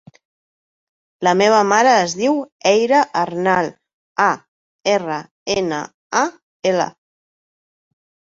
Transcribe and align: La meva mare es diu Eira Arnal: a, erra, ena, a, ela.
La 1.25 1.33
meva 1.41 1.57
mare 1.71 1.91
es 2.05 2.15
diu 2.21 2.37
Eira 2.69 3.01
Arnal: 3.25 3.69
a, 4.27 4.29
erra, 4.95 5.19
ena, 5.59 5.83
a, 6.23 6.27
ela. 6.73 6.89